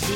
[0.00, 0.06] ど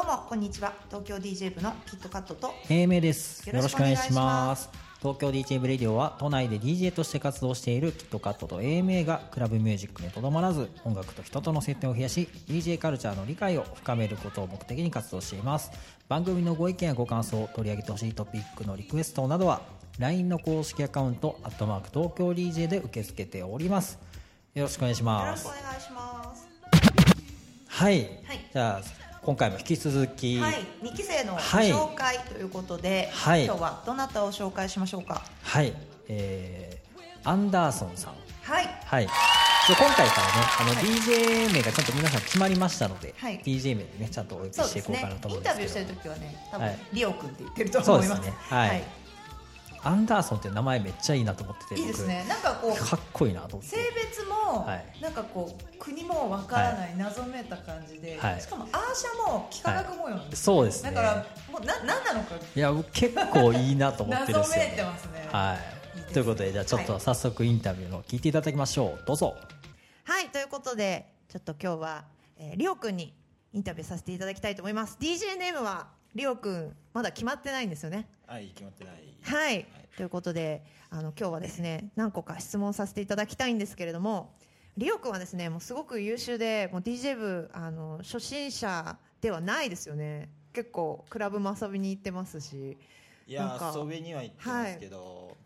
[0.00, 3.46] うもこんにちは東京 DJ 部のキットカットと英明です。
[3.46, 4.12] よよろしくお願いろし。
[4.12, 15.70] ます東京 DJ ブレディオは都内で DJ として活動しているキットカットと英明がクラブミュージックにとどまらず音楽と人との接点を増やし DJ カルチャーの理解を深めることを目的に活動しています。
[16.08, 19.60] 番組のご意見やご感想取り上げてほしいトピックのリクエストなどは
[19.98, 23.98] LINE の公式アカウント「アットマーク東京 DJ」で受け付けております。
[24.54, 25.44] よろしくお願いしよます。
[25.46, 26.48] ろしくお願いします。
[27.68, 28.48] はい、はい。
[28.52, 33.44] じゃあ今回も引き続き、はい2期生の紹介ということで、はい。
[33.44, 35.22] 今日はどなたを紹介しましょうか？
[35.42, 35.72] はい、
[36.08, 38.14] えー、アンダーソンさん。
[38.42, 38.66] はい。
[38.84, 39.06] はい。
[39.06, 43.38] で今回からね、あの、DJ 名がちゃんと皆さん決まりましたので、はい。
[43.44, 45.54] DJ 名でね、ちゃんとお呼びしていこうかなと思うんインタ。
[45.54, 46.78] ビューしてる時はね多分、はい。
[46.94, 48.22] リオ君って言ってると思います。
[48.22, 48.36] ですね。
[48.38, 48.82] はい。
[49.82, 52.24] アンダーソンって名前めっちゃいいなと思ってて、いいですね。
[52.28, 53.76] なんかこう僕かっこいいなと思って。
[53.76, 53.76] 性。
[53.94, 55.00] 別も、はい。
[55.00, 58.40] なんかこう国もわからない、謎めいた感じで、はい。
[58.40, 60.90] しかもアーシャも幾何学模様なんです、そうですね。
[60.90, 64.76] だからもうな何なのかいや、僕結構いいなと思ってるん 謎めいですよ、ね。
[64.76, 65.28] てますね。
[65.30, 65.78] はい。
[65.98, 69.04] いですということで、じゃあちょっと早速インタビューの聞いていただきましょう。
[69.06, 69.36] どうぞ。
[70.04, 70.28] はい。
[70.30, 72.04] ということでちょっと今日は、
[72.38, 73.12] えー、リオくんに
[73.52, 74.96] インタビューさせていただきたいと思います。
[75.00, 75.88] DJ ネームは
[76.18, 78.08] リオくんまだ決まってないんですよね。
[78.26, 78.94] はい、決まってない。
[79.22, 79.66] はい、
[79.96, 84.34] ということであの今日はですね何個か質問させていただきたいんですけれども
[84.76, 90.28] リオくんはですねもうすごく優秀でもう DJ 部あの初心者ではないですよね。
[90.52, 92.76] 結構クラブも遊びに行ってますし。
[93.28, 95.36] いや、遊びには行ってますけど、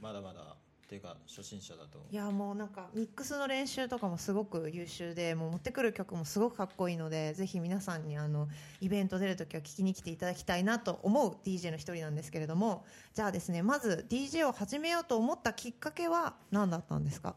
[0.00, 0.51] まだまだ、
[0.92, 1.96] っていうか、初心者だと。
[2.00, 8.46] 思いやもうなんかミックスの練習とかもすごく優秀でもう持ってくる曲もすごくかっこいいのでぜひ皆さんにあの
[8.82, 12.84] イベント出るときは聞きに来ていただきたいなと思う DJ の一人なんですけれども
[13.14, 17.36] じゃあですねまず DJ を始めようと思ったきっかけは何だったんですか？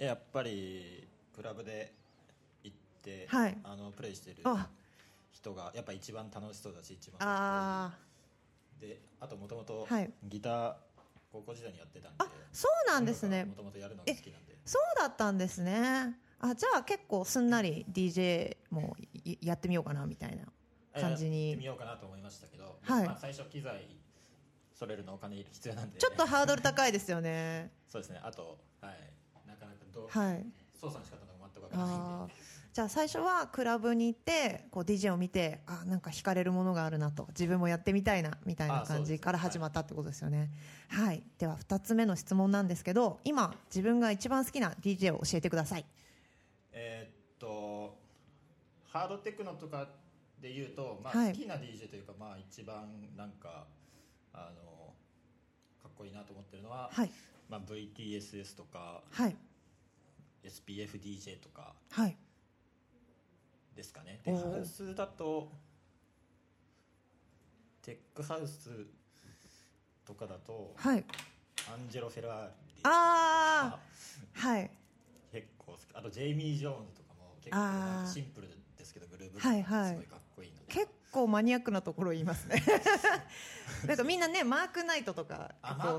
[0.00, 0.02] う。
[0.04, 1.92] やっぱり、クラブで
[2.64, 3.56] 行って、はい。
[3.62, 4.68] あの、プレイしてるあ。
[5.30, 7.98] 人が、やっぱ一番楽しそうだし、一番かあっ
[8.80, 8.90] こいい。
[8.90, 10.74] で、あと、もともとはい、ギター、
[11.36, 13.44] 高校時代にやってたんで、あそうなんですね。
[13.44, 14.56] もともとやるのが好きなんで。
[14.64, 16.16] そうだったんですね。
[16.40, 20.44] あじゃあ結構すんなり DJ もいやってみようかなみたいな
[20.98, 23.06] 感じやってみにようかなと思いましたけど、はい。
[23.06, 23.86] まあ、最初機材
[24.72, 27.70] それるのお金必要なんで、ちょっとハードル高いですよね。
[27.88, 28.20] そうですね。
[28.22, 29.12] あと、はい、
[29.46, 30.46] なかなかどう、はい。
[30.80, 37.26] 操作の仕方が全くわからないんあでーじゃあ最初はクラブに行ってこう DJ を見てあなんか惹かれるものがあるなと。
[37.28, 40.50] 自分もやってみたいなみたいな感じから始まったってことですよね。
[40.90, 45.86] はい、では2つ目の質問なんですけど今自分が一番好きな DJ を教えてください。
[46.72, 47.96] えーっと
[48.92, 49.88] ハードテクノとか
[50.42, 51.32] で言うと、まあはい。
[51.32, 53.64] 好きな DJ というか、まあ、一番なんか
[54.34, 54.92] あの
[55.82, 57.10] かっこいいなと思ってるのは、はい。
[57.48, 59.36] まあ、VTSS とかはい。
[60.44, 62.16] SPFDJ とかはい
[63.76, 64.20] ですかね。
[64.24, 65.52] でハウスだと
[67.82, 68.70] テックハウス
[70.04, 71.04] とかだとはい。
[71.70, 73.78] アンジェロ・フェラーリああ
[74.34, 74.70] はい。
[75.32, 75.80] 結構好き。
[75.94, 78.48] あとジェイミー・ジョーンズとかも結構シンプル
[78.78, 79.90] ですけどグルーブはいはい。
[79.90, 82.62] すごいかっこいいので、結構マニアックなところ言いますね。
[83.86, 85.54] なんかみんなねマークナイトとか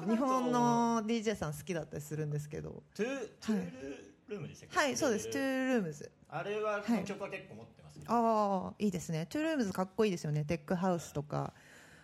[0.08, 2.84] 日本の DJ さん好きだったりするんですけど。
[2.96, 4.78] トゥートゥールームでしたっけ？
[4.78, 5.30] はいそうです。
[5.30, 6.12] トゥールームズ。
[6.30, 7.06] あれは、はい。
[7.06, 9.26] 曲は結構持ってますねああいいですね。
[9.30, 10.44] トゥールームズかっこいいですよね。
[10.44, 11.54] テックハウスとか。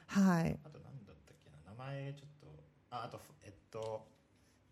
[0.07, 0.59] はい。
[0.63, 1.73] あと何だったっけな？
[1.73, 2.47] 名前ちょっと
[2.91, 4.07] ああとえっと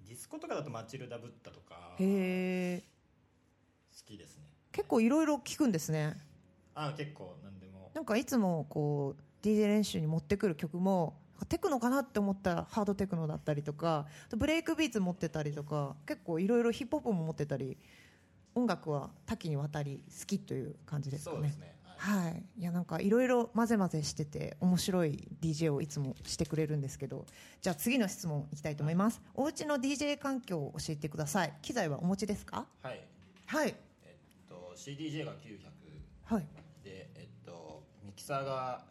[0.07, 2.83] ディスコとかだとマチルダ・ブッダとか好へえ
[4.05, 4.45] きですね。
[4.71, 6.15] 結構いろいろ聞くんですね。
[6.75, 7.91] あ結構何でも。
[7.93, 17.77] なんかいつもこう DJ 練習に持ってくる曲もテクノかなって思ったらハードテクノだったりとかブレイクビーツ持ってたりとか結構いろいろヒップホップも持ってたり
[18.55, 21.39] 音楽は多岐にわたり好きという感じですかね。
[21.41, 21.71] はい
[22.01, 27.27] はい、いやなんかいろいろ混ぜ混ぜしてて面白い DJ をいつもしてくれるんですけど
[27.61, 31.53] じゃあ次の質問いきたいと思います、お家の DJ 環境を教えてください。
[31.61, 32.65] 機材はお持ちですか？
[32.81, 33.01] はい。
[33.45, 33.75] はい。
[34.03, 36.47] えっと CDJ が900はい。
[36.83, 38.83] でえっとミキサーが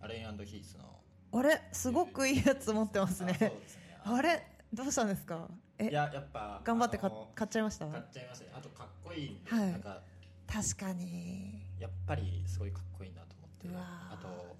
[0.00, 0.84] アレンヒースの
[1.32, 3.82] あれすごくいいやつ持ってますあねそうですね。
[4.04, 4.42] あれ
[4.72, 5.48] どうしたんですか？
[5.78, 7.86] えいややっぱ頑張って買っちゃいました？
[7.86, 8.50] 買っちゃいましたね。
[8.54, 9.30] あとかっこいい。
[9.30, 9.72] んで、はい。
[9.72, 10.00] なんか
[10.46, 11.60] 確かに。
[11.78, 13.68] やっぱりすごいかっこいいなと思って。
[13.76, 14.56] あと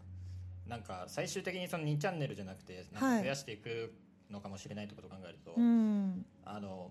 [0.68, 3.16] なんか最終的にその2チャンネルじゃなくてなんはい。
[3.18, 3.94] か増やしていく
[4.30, 6.26] のかもしれないってことを考えると、うん。
[6.44, 6.90] あの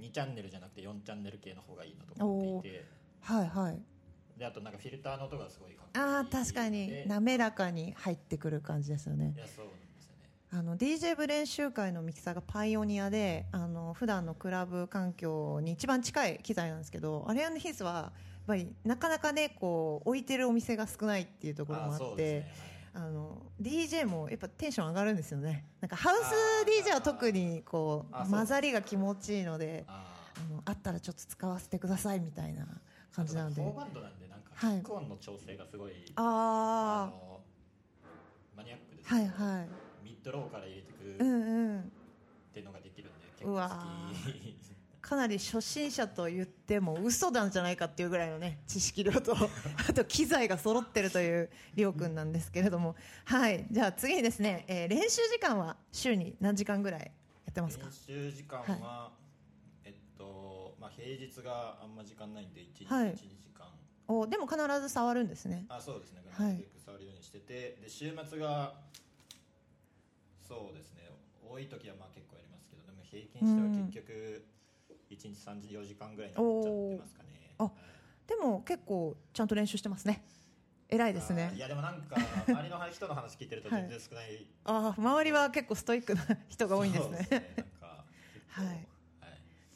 [0.00, 2.84] 2チャンネルじゃなくて4チャンネル系の方がいいなと思っていて。
[3.22, 3.82] はいはい
[4.40, 6.88] であとなんかフィルターの音がすごいかっこいいああ確かに。
[6.88, 9.34] で滑らかに入ってくる感じですよね。
[9.36, 10.30] いやそうなんですよね。
[10.50, 18.12] あの DJ 部練習会のミキサーがパイオニアであの普段のクラブ環境に一番近い機材なんですけどアレアンドヒースはやっ
[18.46, 22.70] ぱりなかなかねこう置いてるお店が少ないっていうところもあってですね。
[22.94, 25.66] あの DJ もやっぱテンション上がるんですよね。
[25.82, 32.66] なんかハウス DJ は特にこう混ざりが気持ちいいのでああのあったらちょっと使わせてくださいみたいな
[33.14, 33.62] 感じなんで
[34.60, 34.78] はい。
[34.86, 37.40] 音の調整がすごい、あの
[38.56, 39.68] マニアックですけどいはい。
[40.04, 41.92] ミッドローから入れてくるうんっうん。
[42.52, 44.54] ていうのができるんで結構好き。
[45.00, 49.34] かなり初心者と言っても嘘なんじゃないかっていうぐらいのね知識量と
[49.88, 52.94] あと機材が揃ってるというりょうくんなんですけれども。
[53.24, 53.66] はい。
[53.70, 57.06] じゃあ次にですね、えー練習時間は週に何時間ぐらいや
[57.50, 57.86] ってますか？
[57.86, 59.12] 練習時間は、
[59.84, 63.12] えっとまあ平日があんま時間ないんで1日はい。
[63.14, 63.39] 1時
[64.10, 65.66] 間、おでも必ず触るんですね。
[65.68, 66.22] あそうですね。
[66.30, 66.52] はい。
[66.52, 68.74] なるべく触るようにしてて、で週末が
[70.46, 71.08] そうですね。
[71.48, 74.44] 多い時はまあ結構やりますけどでも平均しては結局
[75.10, 77.54] 1日3時4時間ぐらいになっちゃってますかね。
[77.58, 77.72] おーあはい
[78.30, 80.22] でも結構ちゃんと練習してますね。
[80.88, 81.52] 偉いですね。
[81.56, 82.16] いやでもなんか
[82.46, 87.26] 周りの人の話聞いてると 全然少ない、ああ周りは結構ストイックな人が多いんですね。
[87.28, 88.04] そうなんか
[88.34, 88.89] 結構 はい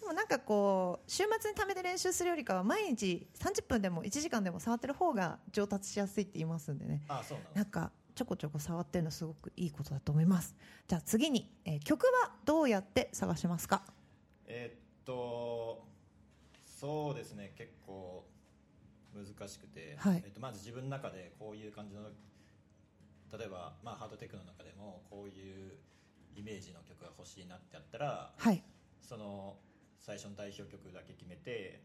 [0.05, 7.03] もなんかこう週末にためて練習するよりかは毎日30分でも1時間でも触ってる方が上達しやすいって言いますんでね。
[7.09, 10.55] あそうなんかちょこちょこ触ってるのすごくいいことだと思います。
[10.87, 13.83] じゃあ次に、えー曲はどうやって探しますか？
[14.47, 15.85] えーっと
[16.65, 17.53] そうですね。
[17.57, 18.25] 結構
[19.15, 20.23] 難しくて、はい。
[20.25, 22.03] えっとまず自分の中でこういう感じの
[23.37, 25.73] 例えば、まあ、ハードテクの中でもこういう
[26.37, 28.63] イメージの曲が欲しいなってやったらはい。
[29.01, 29.57] その
[30.05, 31.81] 最初の代表曲だけ決めて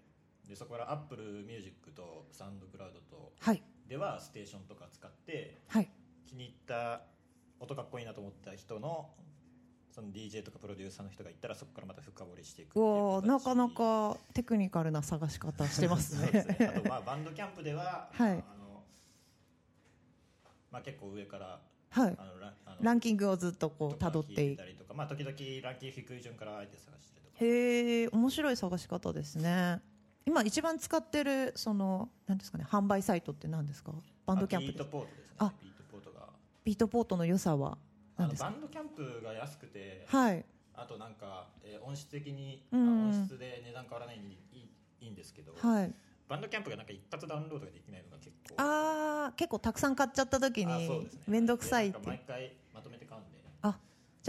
[0.46, 3.64] でそこから Apple Music とサウンドクラウドとはい。
[3.88, 5.90] ではステーションとか使ってはい。
[6.28, 7.02] 気に入った
[7.62, 9.10] 音かっこいいなと思った人の
[9.92, 16.58] その DJ とかプロデューサーの人がいたらそこからまた深掘りしていくっていうおなかなかテクニカルな探し方してます そうですね。
[16.60, 18.32] あねとまあバンドキャンプでは、はい。
[18.32, 18.84] あの
[20.72, 22.16] まあ、結構上からはい。
[22.20, 22.40] あの
[22.82, 24.42] ランキングをずっとこう辿っていく。
[24.42, 29.82] 聞いたりとか、まあ、時々ランキング低い順からあえて探したりとかへえ面白い探し方ですね。
[30.26, 33.94] 今一番使ってるその何ですかね販売サイトって何ですか？
[34.26, 35.36] バンドキャンプあビートポートですね。
[35.40, 36.28] あビートポートが。
[36.64, 37.78] ビートポートの良さは
[38.18, 38.50] 何ですか？
[38.50, 40.46] バンドキャンプが安くて、はい。
[40.76, 44.70] あとなんか、えー音質的に、うん音質で値段変わらないんでいい
[45.02, 45.94] いいんですけど、はい。
[46.28, 48.56] バンドキャンプがなんか一発ダウンロードができないのが結構。
[48.62, 51.98] ああ結構たくさん買っちゃった時あに面倒くさいって。
[52.00, 53.80] か毎回まとめて買うんであ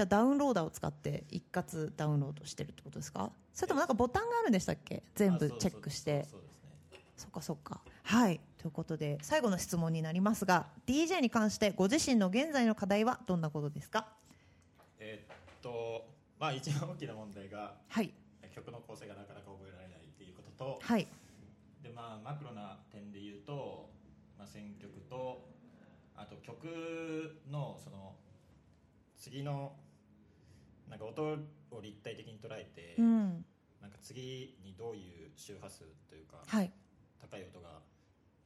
[0.01, 3.31] じゃあダウンローダーを使って一括ダウンロードしてるってことですか？
[3.53, 5.03] それともなんかボタンがあるんでしたっけ？
[5.15, 6.23] 全部チェックして。
[6.23, 7.01] そうそうそうですね。
[7.19, 7.83] そっかそっか。
[8.05, 8.41] はい。
[8.57, 14.09] ということで最後の質問になりますが DJ に関してご自身の現在の課題はどんなことですか？
[14.99, 16.07] えーっと
[16.39, 18.15] まあ一番大きな問題がはい。
[18.55, 21.07] 曲の構成がなかなか覚えられないっていうことと、はい。
[21.83, 23.91] でまあマクロな点で言うと、
[24.39, 25.47] まあ、選曲と
[26.17, 28.15] あと曲のその
[29.19, 29.75] 次の
[30.91, 33.45] なんか音を立体的に捉えて、うん。
[33.81, 36.71] なんか次にどういう周波数というか、はい。
[37.19, 37.81] 高い音が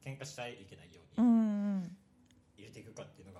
[0.03, 1.97] 喧嘩しちゃいけないよううにん
[2.55, 3.39] 入れていくかっていうのが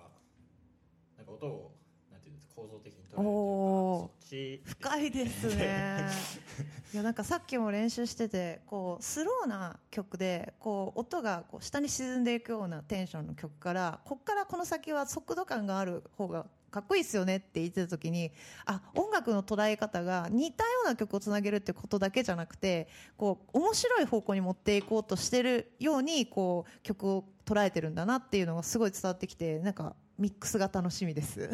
[1.18, 1.76] なんか音を
[2.12, 4.00] なんていうんですか構造的に捉えるというかおー。
[4.00, 6.10] そっち深いですね。
[6.94, 18.34] いやなんかさっきも練習しててこうスローな曲でこう音がこう下に沈んでいくようなテンションの曲からこっからこの先は速度感がある方がかっこいいですよねって言ってた時に
[18.66, 31.50] あ音楽の捉え方が似たような曲をつなげるってことだけじゃなくてこう面白い方向に持っていこうとしてるようにこう曲を捉えてるんだなっていうのがすごい伝わってきてなんかミックスが楽しみです。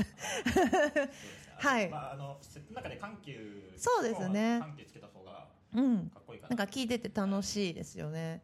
[1.59, 1.89] はい。
[1.89, 4.57] まあ、あのセットの中で緩急そうですね。
[4.59, 6.09] 緩急つけた方がうん。
[6.09, 6.55] かっこいいかな。
[6.55, 8.19] なんか聞いてて楽しいですよね。
[8.19, 8.41] いや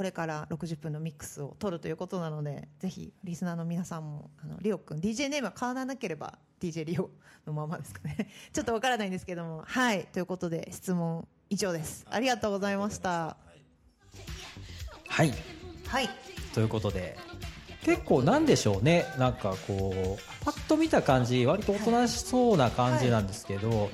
[0.00, 7.10] これから60分のミックスを取るということなのでぜひリスナーの皆さんもあのリオくん DJ ネームは変わらなければ DJ リオ
[7.46, 8.30] のままですかね。
[8.50, 9.62] ちょっとわからないんですけども。
[9.66, 10.06] はい。
[10.06, 12.06] ということで質問以上です。
[12.08, 13.10] ありがとうございました。
[13.10, 13.36] は
[15.06, 15.16] い。
[15.18, 15.34] はい。
[15.86, 16.08] はい
[16.54, 17.18] ということで
[17.82, 19.04] 結構なんでしょうね。
[19.18, 23.90] なんかこうパッと見た感じ割とおとなしそうな感じなんですけど、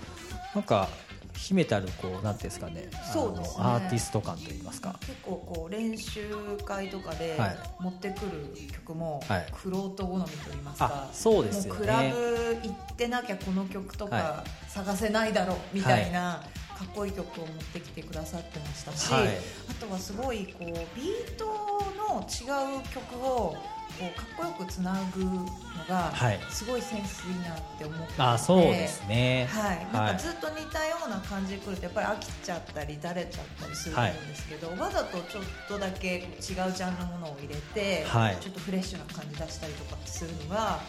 [0.54, 0.88] なんか
[1.36, 3.64] 秘めたるこうなんていうんですかねそうですね。
[3.64, 4.96] アーティスト感といいますか。
[5.00, 6.20] 結構こう練習
[6.64, 7.58] 会とかではい。
[7.78, 9.46] 持ってくる曲もはい。
[9.52, 11.80] クロート好みと言いますか、あそうですよね。
[11.80, 16.42] もうクラブ行ってなきゃこの曲とはか探せないだろうみたいな
[16.76, 19.28] かっこいい曲を持ってきてくださってましたし、はい。
[19.70, 23.56] あとはすごいこうビートの違う曲を
[23.98, 25.46] こうかっこよくつなぐの
[25.88, 26.38] がはい。
[26.50, 29.48] すごいセンスいいなって思ってて、あそうですね。
[29.50, 30.14] はい、なはい。
[30.14, 38.36] んかずっと似たような感じでくるとやっぱり飽きちゃったりだれちゃったりすると思うんですけど、わざとちょっとだけ違うジャンルのものを入れて、はい。
[38.40, 40.80] ちょっとフレッシュな感じ出したりとかするのが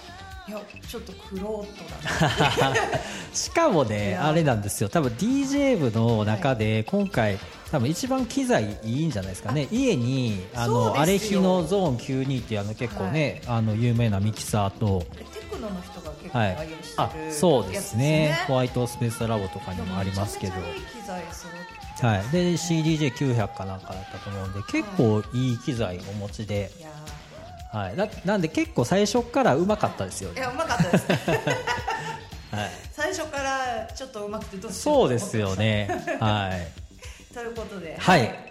[0.48, 1.84] いやちょっとクロート
[2.62, 2.74] だ
[3.34, 4.28] しかもいねや。
[4.28, 4.90] あれなんですよ。
[4.90, 7.38] 多分 DJ 部の中で今回
[7.72, 9.68] 多分一番機材いいんじゃないですかね。
[9.72, 15.06] 家にあのアレヒのゾーン92っていうあの結構ね、あの有名なミキサーと。
[15.12, 16.56] テクノの人が結構はい。
[16.56, 18.38] 愛用してるあそうですね。
[18.48, 20.54] ホワイトスペースラボとかにもありますけど。
[20.54, 26.70] はい、で CDJ900 かなんかだったと思うんで結構いい機材お持ちで、
[27.74, 30.42] はい、だなんで結構最初からうまかったですよね。
[30.42, 31.08] ーいやうまかったです。
[32.52, 35.90] はい、最初からちょっとうまくてどうしよそうですよね。
[36.20, 36.87] はい。
[36.87, 36.87] と
[37.50, 38.48] いうことで、はい。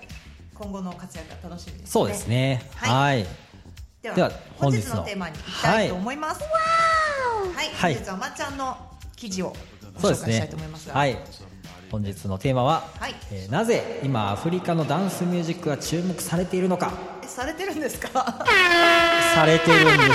[0.54, 2.62] 今後の活躍が楽しみです、ね、そうですね。
[2.76, 3.18] はい。
[3.18, 3.26] はい。
[4.02, 7.94] ではでは本日ののテーマにいきたいと思います、はい、はい。
[7.94, 8.76] 本日はまっちゃんの
[9.16, 9.52] 記事を
[10.00, 10.94] ご紹介したいと思いますが。
[10.94, 11.16] はい
[11.90, 13.14] 本日のテーマは、はい。
[13.33, 16.93] えーなぜ今アフリカのダンスミュージックが注目されているのか。
[17.23, 18.09] えされてるんですか？
[19.35, 20.09] されてるんですよ。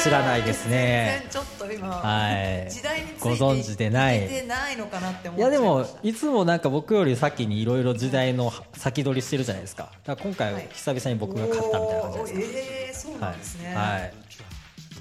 [0.02, 1.26] 知らないですね。
[1.30, 2.70] ちょっと今、はい。
[2.70, 4.26] 時代についてご存知でない。
[4.44, 9.90] いないのかなって思っいやでもいつもなんか僕より先にいろいろ時代の先取りしてるじゃないですか。
[10.04, 10.68] だから今回はい。
[10.72, 14.12] 久々に僕が勝ったみたいな感じですおーえー、そうなんですね、はい、はい、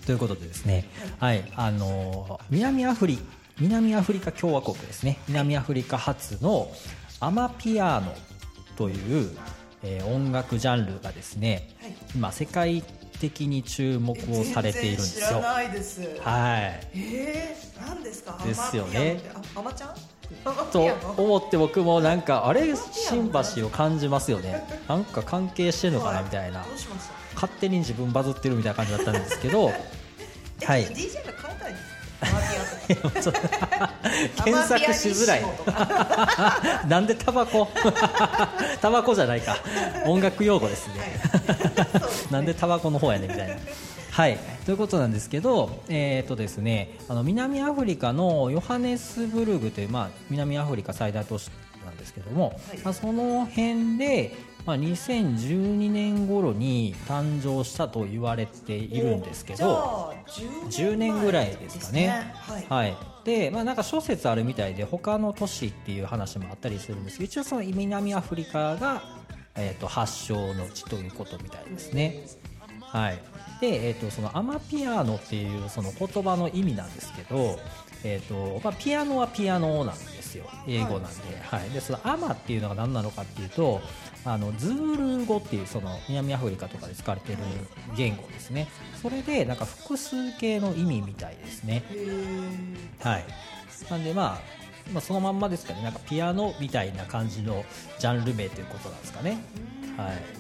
[0.06, 0.86] ということでですね、
[1.20, 1.44] はい。
[1.56, 3.20] あのー南アフリ
[3.60, 5.18] 南アフリカ共和国ですね。
[5.28, 6.72] 南アフリカ発の
[7.20, 8.14] アマピアノ
[8.78, 8.94] とい
[9.26, 9.32] う、
[9.84, 11.94] えー音楽ジャンルがですね、はい。
[12.16, 12.84] 今世界
[13.20, 15.28] 的に注目をされているんですよ。
[15.28, 16.02] 知らないです。
[16.22, 16.88] はい。
[16.96, 18.38] えー、何ですか？
[18.46, 19.20] ですよね。
[19.56, 19.96] アマちゃん？
[20.72, 20.82] と
[21.18, 24.64] 思って僕もなんかあれ新橋を感じますよね。
[24.88, 26.66] なんか関係してるのかなみたいな。
[27.36, 29.70] 勝手に自分バズってるみたいな感じだったんですけど。
[30.62, 31.70] えはい DJ が変えたい。
[31.70, 31.99] アマピアとかちょっと
[34.44, 35.44] 検索しづらい。
[36.88, 37.68] なんでタバコ？
[38.82, 39.58] タバコじゃないか。
[40.06, 40.94] 音楽用語ですね、
[42.32, 43.56] なんでタバコの方やねみたいな。
[44.12, 44.38] はい。
[44.66, 51.50] ということなんですけどえっ、とですねあの南アフリカのヨハネスブルグという、まあ、南アフリカ最大都市
[51.86, 52.78] なんですけども、はい。
[52.84, 54.36] まあ、その辺で、
[54.70, 62.32] まあ、2012年頃に誕生したと言われているんですけどじゃあ10年ぐらいですかね。
[62.36, 69.02] はい、はい、で、まあ、なんか諸説あるみたいで他の都市っていう話もあったりするんですけど一応その南アフリカが、
[69.56, 72.28] えー、と発祥の地ということみたいですね。
[72.80, 73.20] はい。
[73.62, 77.58] でえー、とそのアマピアノっていうその言葉の意味なんですけど、
[78.04, 80.46] えーとまあ、ピアノはピアノなんですよ。
[80.68, 81.70] 英語なんで,、はい。
[81.70, 83.82] でそのアマっていうのが何なのかっていうと
[84.26, 87.44] あのズール語っていうその南アフリカとかで使われている
[87.96, 88.68] 言語ですね。
[89.02, 91.84] それでなんか複数形の意味みたいですね。
[93.02, 93.26] はい、
[93.90, 94.40] なんで、まあ、
[94.94, 95.82] まあそのまんまですかね。
[95.84, 97.66] なんかピアノみたいな感じの
[98.00, 99.38] ジャンル名ということなんですかね。
[99.98, 100.39] はい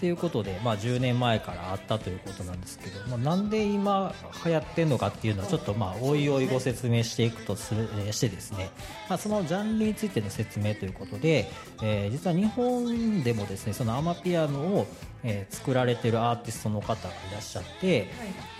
[0.00, 4.14] ということで、まあ、10年前からあったということなんですけど、まあ、なんで今
[4.44, 8.70] 流行ってるのかっていうのはちょっとまあおいおいご説明していくとするえーしてですね、
[9.08, 11.50] まあ、そのジャンルについての説明ということで、
[11.82, 14.86] えー実は日本でもですねそのアマピアノを、
[15.24, 18.06] えー作られてるアーティストの方がいらっしゃって、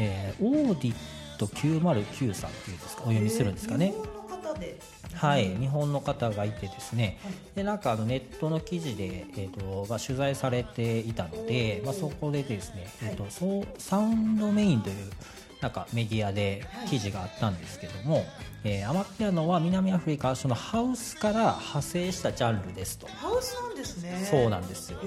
[0.00, 0.94] えーオーディッ
[1.38, 3.92] ト909さんっていうんですかお読みするんですかね。
[3.92, 4.17] 日本の方
[4.58, 4.78] で
[5.14, 7.18] はい、日本の方がいてですね、
[7.54, 14.96] でなんかあのネットの記事で、えーとが取材されていたので、まあ、そこでですね、えーとそうサウンドメインという
[15.60, 18.24] なんかメディアで記事があったんですけども、
[18.64, 24.28] えーアマピアノは南アフリカそのハウスから派生したジャンルですと、ハウスなんですね。
[24.30, 24.98] そうなんですよ、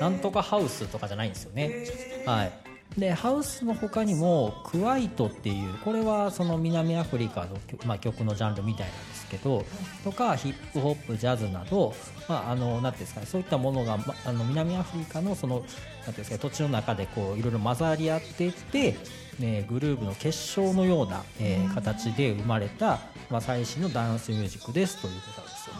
[0.00, 1.86] なんとかハウスとかじゃないんですよね。
[2.24, 9.64] はいでハウスの他にもクワイトっていうこれはその南アフリカの曲,、まあ、曲のジャンルみたいなんですけど
[10.02, 11.94] とかヒップホップジャズなど、
[12.28, 15.74] まあ、あのなんていうんですかねそういったものが、まあの南アフリカのそのなんてい
[16.08, 18.96] うんですかね土地の中でこういろいろ混ざり合っていって、
[19.38, 22.98] ね、グループの結晶のような、えー形で生まれた、
[23.30, 25.74] まあ、最新のダンスミュージックですということなんですよ。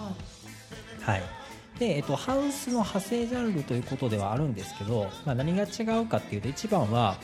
[1.02, 1.40] はい
[1.81, 7.17] でえっと、ハウスの派生ジャンルということではあるんですけど、まあ、何が違うかっていうと一番は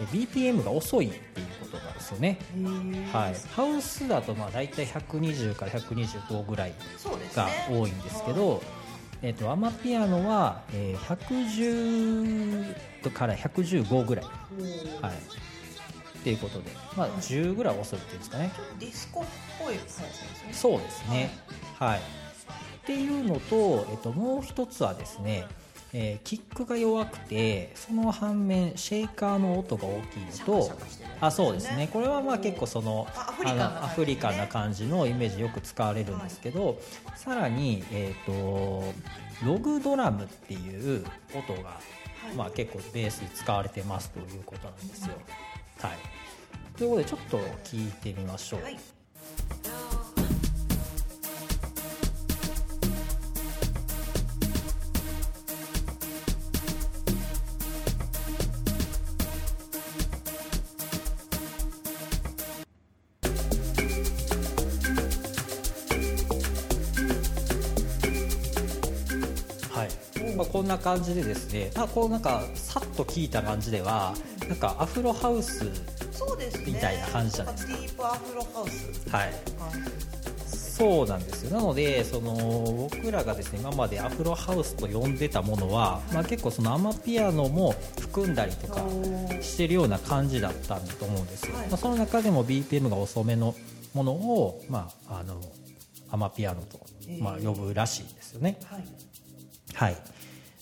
[0.00, 2.38] え BPM が遅いっていうことなんですよね、
[3.12, 6.74] はい、ハウスだとまあ大体120から125ぐらい
[7.34, 8.62] が多いんですけど、
[9.20, 14.24] えっと、アマピアノは、えー110から115ぐらい、
[15.02, 15.12] はい、
[16.20, 18.52] っていうことで、まあ、10ぐらい遅いっていうんですかね。
[18.78, 19.24] ディスコっ
[19.58, 19.98] ぽい感じです
[20.46, 20.52] ね。
[20.52, 21.36] そうですね。
[21.78, 22.23] はい
[22.84, 25.46] っていうのと、えっと、もう一つはですね
[25.94, 31.88] えーキックが弱くてその反面シェイカーの音が大きいのとシャカシャカしてるあそうですね。
[31.90, 36.78] これはまあ結構そのあアフリカアフリカンな感じのイメージよく使われるんですけど、
[37.16, 38.92] さらに、えー、と
[39.46, 41.80] ログドラムっていう音が、
[42.36, 45.14] まあ、結構ベースに使われてますということなんですよ。
[45.78, 48.62] はい、ということでちょっと聞いてみましょう。
[48.62, 48.78] はい
[70.36, 74.14] まあ、こんな感じでですねあこうなんかさっと聞いた感じでは
[74.48, 75.64] なんかアフロハウス
[76.66, 79.10] みたいな感じじゃないですディープアフロハウス。
[79.10, 79.32] はい。
[80.48, 81.56] そうなんですよ。
[81.56, 88.82] なのでその僕らがですね今までアフロハウスと呼んでたものは、まあ、結構そのアマピアノも含んだりとか
[89.40, 91.68] してるような感じだったんだと思うんですよ、はい。
[91.68, 93.54] まあ、その中でも BPM が遅めの
[93.94, 95.40] ものを、まあ、あの
[96.10, 96.84] アマピアノと、
[97.20, 98.84] まあ、呼ぶらしいですよね、はい。
[99.74, 99.96] はい。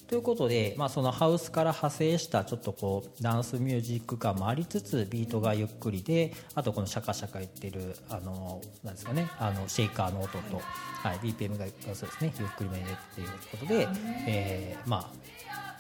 [0.09, 10.61] ということで、まあ、そのハウスから派生したちょっとこうダンスミュージック感もありつつビートがゆっくりであとこのシャカシャカ言ってるあのなんですかねあのシェイカーの音と、
[11.03, 13.89] はい BPM がそうですねゆっくりめでっていうことで、
[14.27, 15.11] えーま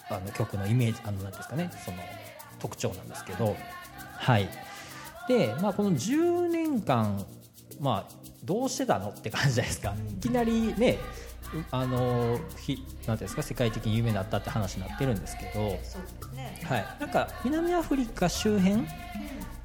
[0.08, 1.98] あ、あの曲のイメージあのなんですかねその
[2.58, 3.56] 特徴なんですけど
[4.16, 4.48] はい。
[5.28, 7.24] で、まあ、この10年間、
[7.80, 8.12] まあ、
[8.44, 10.98] どうしてたのって感じじゃないですか、いきなりね
[11.70, 15.98] あのひなんていうんですか世界的に有名になったって話になってるんですけど、そうです
[16.34, 16.60] ね。
[16.64, 18.86] はい、なんか南アフリカ周辺？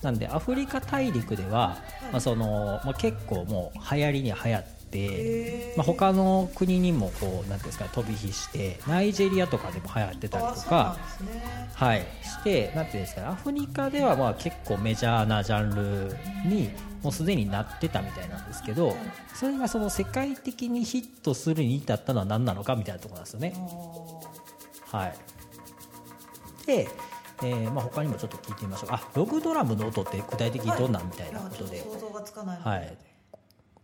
[0.02, 1.78] なんでアフリカ大陸では、
[2.12, 5.78] まあそのまあ、結構もう流行りに流行って、へー。
[5.78, 11.68] まあ、他の国にもこうなんですか飛び火してナイジェリアとかでも流行ってたりとかね。
[11.74, 16.72] はい、してなんていうんですかねアフリカではまあ結構メジャーなジャンルに
[17.04, 18.96] もうすでになってたみたいなんですけど
[19.36, 23.54] それがその世界的にヒットするに至ったのは何なのかみたいなところなんですよね。
[24.92, 25.14] はい、
[26.66, 26.88] で、
[27.44, 28.90] えーまあ、他にもちょっと聞いてみましょう。
[28.92, 31.82] あログドラムの音って具体的にどんなんみたいなことで。
[31.82, 32.98] 想像がつかないはい、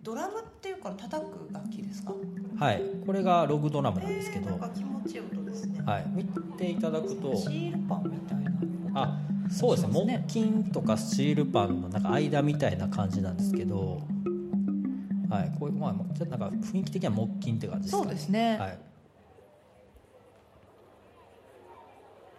[0.04, 2.13] ドラムっていうから叩く楽器ですか？
[2.58, 4.50] はい、これがログドラムなんですけど。
[4.50, 7.36] えーなん、か気持ちいい音ですね、はい、見ていただくと。
[7.36, 8.52] シールパンみたいな
[9.02, 9.94] あそうですね。
[9.94, 14.02] そうですね木琴とかシールパンのなんか間みたいな感じなんですけど、
[15.30, 18.78] はい、こういうまあちょっとなんか雰囲気的には木琴って感じですそうねですね、はい、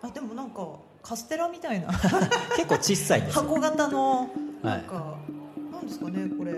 [0.03, 0.67] あでもなんか
[1.03, 1.89] カステラみたいな。
[2.57, 4.29] 結構小さいんですよ 箱型のはい
[4.63, 5.17] なんか、
[5.73, 6.53] なんですかねこれ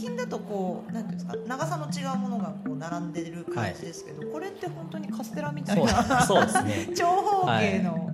[0.00, 6.90] 木琴だとこうなんていうんですか長さの違うものがこう並んでる感じですけど、これって本当にカステラみたいなそうですね。
[6.96, 8.10] 長方形の、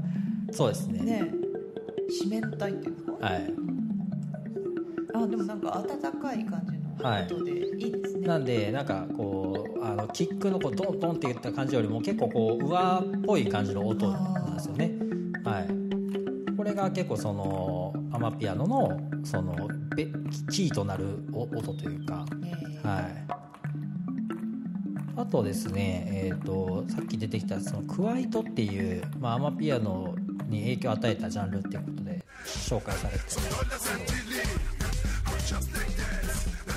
[0.51, 1.01] そうですね。
[1.03, 1.33] ね
[2.11, 3.55] 四面体っていうか、はい。
[5.15, 14.93] あでもなんか温かい感じのはい音でいいですね、なんでなんかこうあのキックのこうドンドンって言った感じよりも結構こう上っぽい感じの音なんですよね。
[15.45, 16.57] はい。
[16.57, 17.76] これが結構その
[18.17, 20.07] アマピアノのそのべ
[20.51, 22.25] キーとなるお音というか。
[22.43, 22.89] えー。
[22.89, 23.27] はい、
[25.17, 30.15] あとですね、えー、とさっき出てきたそのクワイトっていう、まあ、アマピアノ
[30.49, 34.17] に影響を与えたジャンルっていうことで紹介されてたんですけど。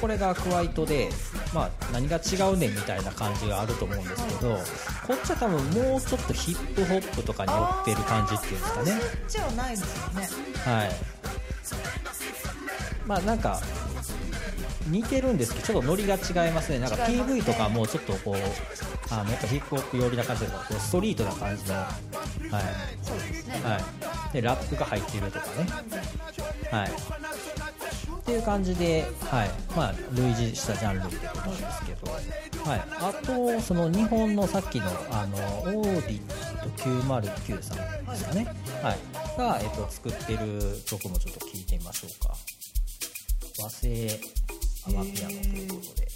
[0.02, 1.10] これがクワイトで、
[1.54, 4.56] まあ、何が違うねんみたいな感じがあると思うんですけど
[5.08, 8.91] こっちは多分もうちょっとヒップホップとかに寄ってる感じっていうんですかね。
[8.91, 10.30] そっちはないですよね。
[10.63, 11.18] はい
[13.10, 13.60] まあなんか
[14.88, 16.78] 似てるんですけどちょっとノリが違いますね。
[16.78, 18.36] なんか PV とかもちょっとこう
[19.12, 21.89] あのやっぱヒップホップ寄りな感じというかこうストリートな感じのは
[22.52, 23.80] い、は
[24.30, 25.67] い、でラップが入ってるとかね。
[26.72, 26.89] はい。
[26.89, 29.50] っていう感じで、はい。
[29.76, 32.12] まあ、類似したジャンルってことなんですけど、
[32.69, 35.38] はい、あとその日本のさっきのあの
[35.80, 36.22] オーディッ
[36.62, 38.45] ト909さんですかね、
[38.84, 39.00] はい。
[39.39, 42.36] が、えっと、作ってる曲もちょっと聞いてみましょうか
[43.62, 44.19] 和製
[44.88, 46.08] アマピアノということで。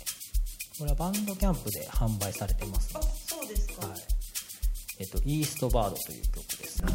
[0.80, 2.96] これはバンドキャンプで販売されてます。
[2.96, 4.00] あねそうですか、はい。
[5.00, 6.94] えっと、イーストバードという曲ですね。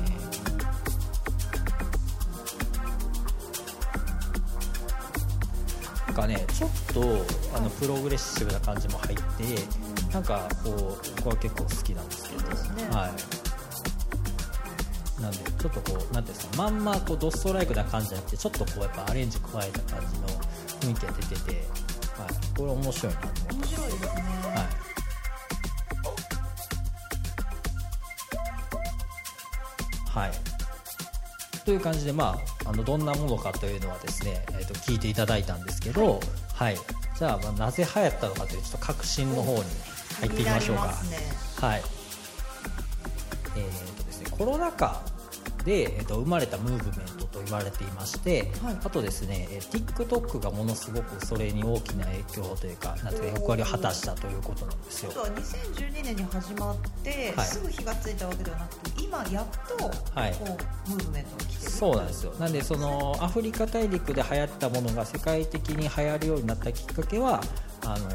[6.07, 7.03] なんかね、ちょっと
[7.57, 9.23] あのプログレッシブな感じも入って、
[10.13, 12.89] なんかこう、僕は結構好きなんですけど、ですね。
[12.91, 13.38] はい。
[15.21, 20.29] なんでちょっとこうなんていうんですかまんまこうドストライクな感じじゃなくてちょっとこうやっぱアレンジ加えた感じの
[20.81, 21.53] 雰囲気が出てて、
[22.17, 23.55] はい、これ面白いなと思って。
[23.55, 24.11] 面白いですね、
[30.15, 30.27] はい。
[30.27, 30.31] はい、
[31.65, 36.21] という感じで、まあ、あのどんなものかというのはですね、えー、と聞いていただいたんですけど、
[36.55, 36.77] はい。
[37.19, 39.65] じゃあ、まあ、なぜ流行ったのかというちょっと革新の方に
[40.21, 40.87] 入っていきましょうか。
[40.87, 40.93] ね。
[41.61, 41.98] はい
[44.39, 45.03] コロナ禍
[45.65, 48.77] で、えー、と生まれたムーブメントと言われていまして、はい。
[48.83, 55.11] あとですね、えー TikTok がものすごくそれに大きな影響というかなんていうか役割を果たしたということなんですよ。
[55.11, 57.47] は2012年に始まって、はい。
[57.47, 60.33] すぐ火がついたわけではなくて今やっとこう、はい
[60.89, 61.71] ムーブメントが来てる。
[61.71, 62.33] そうなんですよ。
[62.39, 67.43] なんでそのアフリカ大陸で流行ったものが世界的に流行るようになったきっかけは
[67.85, 68.09] あの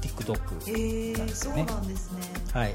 [0.00, 0.36] TikTok
[0.68, 1.64] えー、そうなんですよね。
[1.64, 2.20] なんですね。
[2.52, 2.74] はい、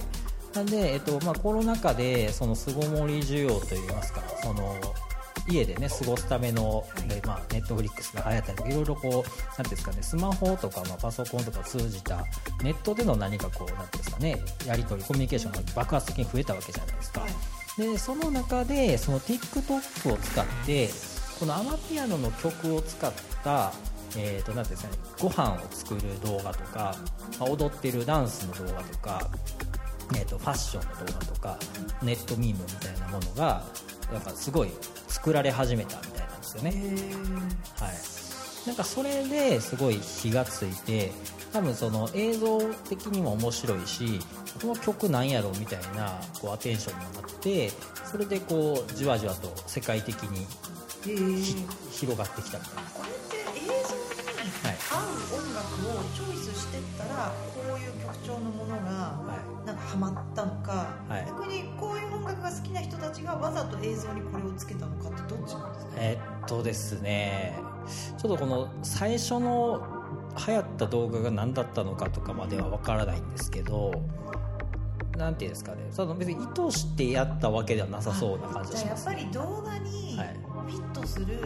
[0.54, 4.76] なんで、えっとまあ、コロナ禍でその巣ごもり需要といいますかその
[5.48, 6.86] 家でね過ごすための、
[7.26, 9.28] まあ、ネットフリックスが流行ったりいろいろこうなんてい
[9.64, 12.26] うんですかねスマホとか、まあ、パソコンとか通じた
[12.64, 17.32] ネットでの何かこうなんていうんですかねやり取りコミュニケーションが爆発的に増えたわけじゃないですか、はい。
[17.78, 20.90] でその中でその TikTok を使って
[21.40, 23.12] このアマピアノの曲を使っ
[23.44, 23.74] た
[24.18, 26.96] えー、となんていうんですかねご飯を作る動画とか、
[27.40, 29.30] まあ踊ってるダンスの動画とか、
[30.16, 31.58] えー、とファッションの動画とか
[32.02, 33.64] ネットミームみたいなものが
[34.12, 34.70] なんかすごい
[35.08, 36.72] 作られ始めたみたいなんですよね。
[37.80, 41.12] はい、なんかそれですごい火がついて
[41.54, 44.20] 多分その映像的にも面白いし
[44.62, 47.72] この曲なんやろみたいなこうアテンションになって
[48.10, 50.46] それでこうじわじわと世界的に
[51.92, 53.01] 広がってきたみたいな。
[54.70, 59.66] 合う音楽をチョイスしてったらこういう曲調のものがはい。
[59.66, 61.26] なんかハマったのか、はい。
[61.28, 65.92] 逆にこういう音楽が好きな人たちがわざと映像にこれをつけたのかってどっちなんですか？
[65.98, 67.60] えっとですね。
[68.18, 69.86] ちょっとこの最初の
[70.48, 73.92] 流行った動画が何だったのかとかまでは分からないんですけど
[75.18, 75.78] なんていうんですかね。
[75.92, 80.40] その別に意図してやったわけではなさそうな感じがします、じゃあやっぱり動画にはい。
[80.68, 81.40] フィットする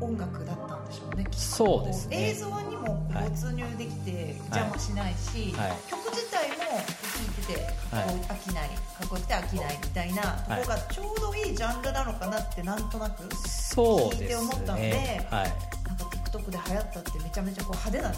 [0.00, 1.36] 音楽だったんでしょうね、きっと。
[1.38, 2.30] そうですね。
[2.30, 5.72] 映像にもはい没入できて邪魔しないし、はい。
[5.90, 8.04] 曲自体も聴いててこはい。
[8.04, 15.52] う飽きないかっこよくて飽きないみたいなところがちょうどいいジャンルなのかなってなんとなく聞いて思ったのでねはい。
[15.86, 18.16] なんか TikTok で流行ったってめちゃめちゃこう派手なね、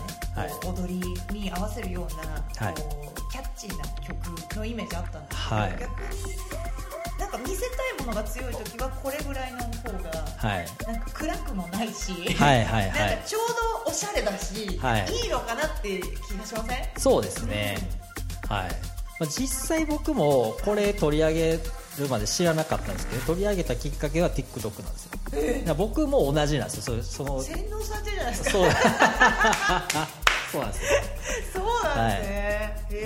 [0.65, 1.01] 踊り
[1.39, 2.75] に合わせるような、はい。
[2.75, 5.71] こうキャッチーな曲のイメージあったんですけど、はい。
[5.79, 5.89] 逆に
[7.19, 10.67] なんか見せたいものが強い時はこれぐらいの方がはい。
[10.87, 12.87] なんか暗くもないし、はいはいはい。
[12.93, 13.43] なんかちょう
[13.85, 15.07] どおしゃれだし、はい。
[15.25, 16.05] い、いのかなって気
[16.39, 16.79] がしません？
[16.97, 17.77] そうですね。
[18.49, 18.69] はい、
[19.19, 21.61] まあ、実際僕もこれ取り上げる
[22.09, 25.11] まで知らなかったんですけど取り上げたきっかけは TikTok なんですよ。
[25.13, 27.03] だから僕も同じなんですよ。
[27.03, 28.51] そその洗脳されてるじゃないですか。
[28.51, 28.71] そう。
[30.51, 31.01] そうなんですよ。
[31.53, 32.48] そうなんですね、へー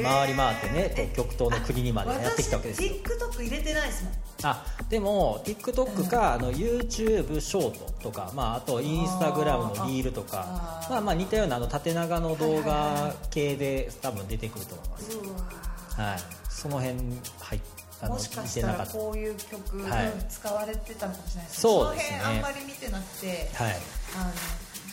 [0.03, 2.90] 回り回ってねこう極東の国にまでやってきたわけですよ。
[2.92, 4.12] 私 TikTok 入れてないですもん。
[4.45, 15.18] あでも TikTok か、あの YouTube ショートとか、まあ、あとインスタグラムのリールとかまあ、まあ似たようなあの縦長の動はいはいは画系で多分出てくると思います、
[16.01, 16.18] はい、
[16.49, 16.99] その辺
[17.40, 17.61] 入っ
[18.03, 18.92] あのもしか見してたらなかった。
[18.95, 19.85] こういう曲、
[20.29, 22.18] 使われてたのかもしれないですそうですね。
[22.21, 23.77] その辺あんまり見てなくてはい。
[24.16, 24.33] あの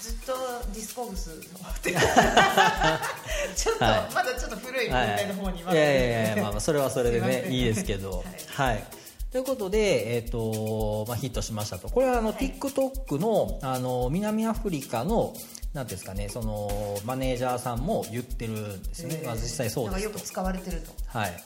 [0.02, 0.34] ずっと
[0.74, 1.36] ディスコグスの
[3.56, 4.14] ちょっと、はい。
[4.14, 5.64] まだちょっと古い年はい代の方にい。
[5.66, 8.24] やいやいや、まあ、まあそれはそれでね いいですけど。
[8.48, 8.84] はい、
[9.32, 11.90] ということで、えーとまあ、ヒットしましたと。
[11.90, 12.38] これはあの、はい。
[12.38, 15.34] TikTok のあの南アフリカの
[15.74, 19.28] なんですかねそのマネージャーさんも言ってるんですよね、えー。
[19.28, 20.10] まあ、実際そうですと。
[20.10, 20.92] よく使われてると。
[21.08, 21.44] はい。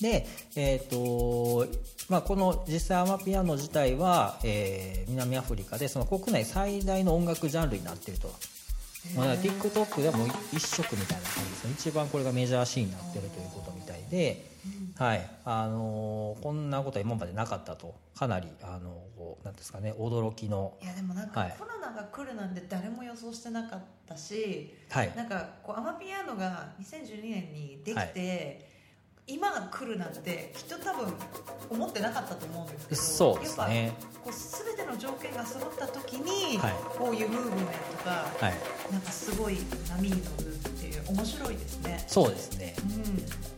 [0.00, 1.66] でえっ、と
[2.08, 8.28] まあ、この実際アマピアノ自体は、えー南アフリカでその国内最大の音楽ジャンルになっていると、
[9.16, 11.74] まあ、TikTok でも一色みたいな感じですね。
[11.78, 14.46] 一番これがメジャーシーンになってるということみたいで、
[14.96, 15.30] はい。
[15.44, 17.94] あのーこんなことは今までなかったと。
[18.16, 21.56] かなり、あのこうなんですかね驚きの、いやでもなんかはい。
[21.58, 25.12] コロナが来るなんて誰も予想してなかったし、はい。
[25.16, 28.71] なんかこうアマピアノが2012年にできて、
[29.26, 31.14] 今が来るなんてきっと多分
[31.70, 33.86] 思ってなかったと思うんですけどそうですね。
[33.86, 34.32] やっぱこう
[34.66, 36.72] 全ての条件が揃った時に、はい。
[36.98, 37.66] こういうムーブメン
[37.98, 39.58] トがはい、なんかすごい
[39.88, 42.04] 波に乗るっていう面白いですね。
[42.08, 42.74] そうですね。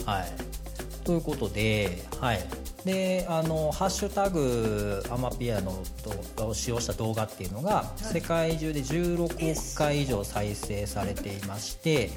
[0.02, 0.06] うん。
[0.06, 0.63] はい
[1.04, 2.40] ということで、はい、
[2.84, 5.82] であのハッシュタグアマピアノ
[6.34, 12.10] とを使用した動画っていうのが、世界中で16億回以上再生されていまして、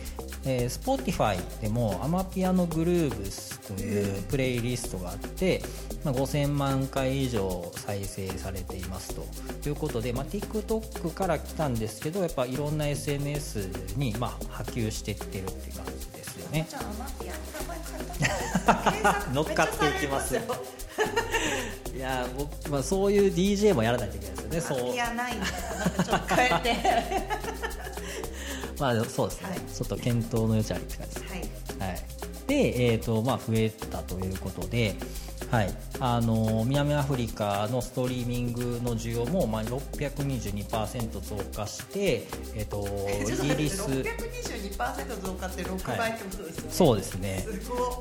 [0.45, 5.61] えー、Spotify でもアマピアノグルーブスというプレイリストがあって、
[6.03, 9.15] まあ、5000万回以上再生されています
[9.61, 16.67] ということで、まあ、TikTok から来たんですけどやっぱいろんな SNS に、まあ、波及していってるっていう感じですよね。
[19.33, 20.35] 乗っかっていきます。
[20.35, 20.41] よ。
[21.95, 24.81] いやー僕、まあ、そういう DJ もやらないといけないですよね。
[24.81, 24.89] そう。
[24.89, 25.31] いんだなん
[25.91, 26.75] かちょっと変えて。
[28.79, 29.59] まあそうですね、はい。
[29.59, 31.39] ちょっと検討の余地ありって感じですはい。
[31.89, 31.99] はい、
[32.47, 34.95] で、えーとまあ、増えたということで、
[35.51, 42.85] はい、あの南アフリカのストリーミングの需要も、まあ、622%増加して、えっと
[43.45, 43.81] イギリス。
[43.83, 47.45] 622%増加って6倍ってことですよね、そうですね。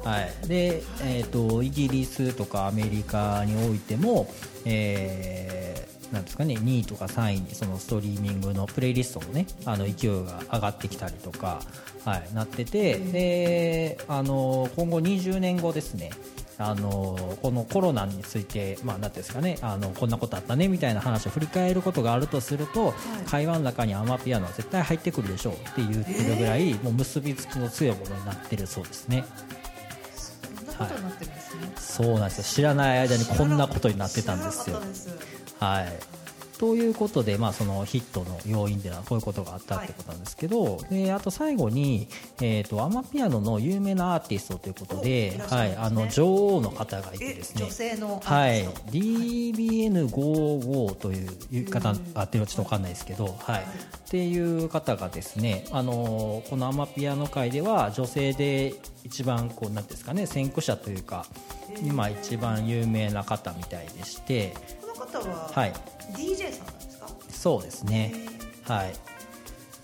[0.05, 4.29] はい、で、えー、とイギリスとかアメリカにおいても、
[4.65, 11.61] えーなんですかね、2位とか3位にそのストリーミングのプレイリストもねあの勢いが上がってきたりとか、
[12.05, 16.11] はい、なっててであの今後20年後ですね
[16.59, 22.95] あのこのコロナについて、まあ、なんですかねあのこんなことあったねみたいな話を振り返ることがあるとすると、
[23.27, 29.25] 会話の中にアマピアノは絶対入ってくるでしょうって言ってるぐらい、もう結びつきの強いものになってるそうですね。
[30.57, 32.45] こんなことになってるんですね、そうなんですよ。
[32.45, 34.81] 知らない間にこんなことになってたんですよ。
[35.61, 36.16] はい
[36.59, 42.09] ということで、まあ、そのヒットの要因ではこういうことがあったってことなんですけど、であと最後に、
[42.41, 45.59] えー、とアマピアノの有名なアーティストということでおい。
[45.59, 47.65] はい、あの女王の方がいてえですね。
[47.65, 48.65] 女性のアはい。
[48.65, 53.65] ーティスト、DBN55 という言い方あってるのちょっと分かんないですけど、はい、っ
[54.09, 61.27] ていう方がですね、あのこのアマピアノ界では女性で一番こうなんですかね先駆者というか
[61.85, 64.55] 今一番有名な方みたいでして、
[64.97, 65.73] 方は、はい、
[66.15, 67.09] DJ さんなんですか？
[67.31, 68.13] そうですね。
[68.65, 68.93] はい。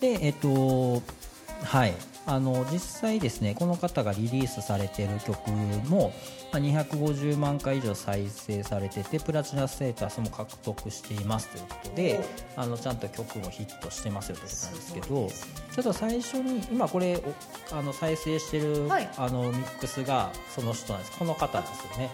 [0.00, 1.02] で、えっと、
[1.64, 1.94] はい。
[2.24, 6.12] あの実際ですねこの方がリリースされている曲も
[6.52, 12.20] まあ250万回以上再生されててプラチナステータスも獲得していますということで
[12.54, 17.16] あのちゃんと曲もヒットしてますよということなんですけどすちょっと最初に今これ
[17.72, 22.10] おあの再生してる、はいあのミックスがその人なんですこの方ですよね。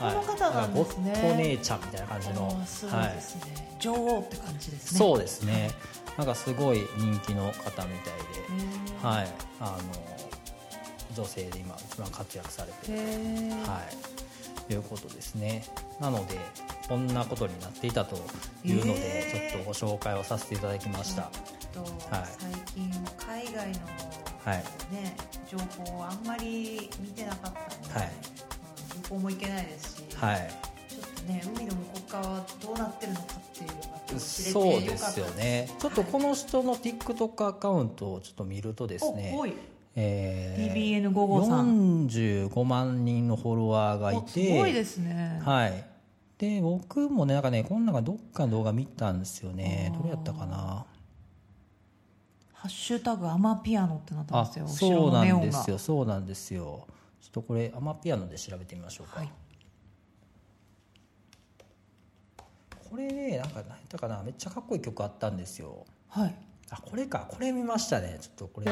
[0.00, 5.70] この方なんですねだからごっこ姉ちゃんみたいな感じの、あーすごいですね、女王って感じですねそうですね。
[6.16, 9.28] なんかすごい人気の方みたいで、はい、
[9.60, 12.98] あの女性で今一番活躍されてる、
[13.66, 13.80] は
[14.68, 15.64] い、いうことですね。
[16.00, 16.38] なので
[16.88, 18.16] こんなことになっていたと
[18.64, 21.22] いうので、ちょっとご紹介をさせていただきました。
[21.22, 21.30] はい。
[22.38, 23.78] 最近海外の、
[24.44, 24.56] はい。
[24.92, 25.16] ね
[25.50, 28.12] 情報をあんまり見てなかったので、はい
[29.10, 30.50] うん旅行も行けないですし、はい、
[30.88, 32.22] ちょっとね海の向こう側
[32.62, 35.68] どうなってるのかっていうのがそうですよね。
[35.78, 39.36] ちょっとこの人の TikTok アカウントをちょっと見るとですね
[39.96, 45.84] え TBN55 さん45万人のフォロワーがいおすて、ごいですね、はい。
[46.38, 49.92] で、僕もね、なんかね、こんなんがどっかの動画見たんですよね。
[49.98, 50.86] どれやったかな？
[52.52, 56.86] ハッシュタグアマピアノってなってあますよ、後そうなんですよ、そうなんですよ。
[57.20, 59.20] ちょっとこれ、アマピアノで調べてみましょうか。
[59.20, 59.32] はい
[62.90, 65.86] これね、なんか、何やったかな、めっちゃかっこいい曲あったんですよ。
[66.08, 66.34] はい
[66.70, 68.18] あ、これか、これ見ましたね。
[68.20, 68.66] ちょっとこれ。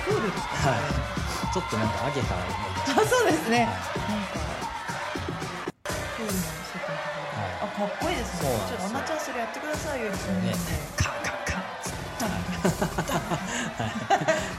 [0.00, 1.20] はい。
[1.52, 2.44] ちょっとなんか上げたらあ
[3.04, 4.38] そうですね、はなんか
[6.16, 6.38] プールの
[7.60, 8.50] あかっこいいですね。
[8.68, 10.12] ちょっとアマちゃんそれやってくださいよ
[10.96, 11.64] カンカンカン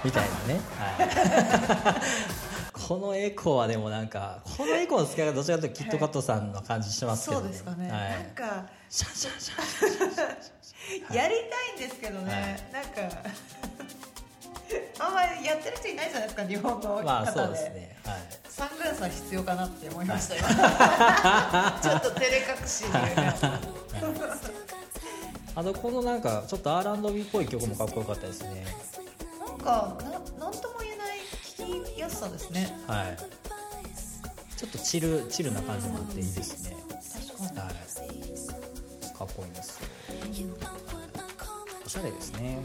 [0.03, 11.35] みたいなね、はい、 このエコーはでもなんかこのエコーの使い方どちらかというとキットカットさんの感じしますけどね、そうですかね、はい、なんかシャンシャンシャンシャンシャン やり
[11.77, 13.29] たいんですけどね、なんか
[15.61, 17.97] ってる人いないじゃないですか日本の方で,、まあそうですね。
[18.03, 18.15] はい。
[18.49, 20.41] サングラスは必要かなって思いましたよ。
[21.81, 22.89] ちょっと照れ隠しに。
[25.53, 28.65] あのこのなんかちょっと R&B っぽい曲もかっこよかったですね。
[29.45, 30.11] なんかな
[30.45, 31.17] なんとも言えない
[31.57, 32.73] 聞きやすさですね。
[32.87, 33.17] はい。
[34.57, 36.75] ちょっとチルチルな感じもあっていいですね。
[36.89, 37.59] 確かに。
[37.59, 37.73] はい。
[39.17, 39.87] かっこいいですよ。
[41.85, 42.59] おしゃれですね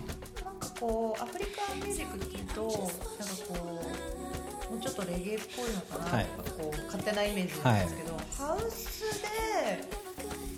[0.80, 2.82] こうアフリカンミュージックっていうとなんか
[3.48, 3.54] こ
[4.68, 6.26] うもうちょっとレゲエっぽいのかな、はい。
[6.36, 9.28] とかこう勝手なイメージなんですけど、ハウスで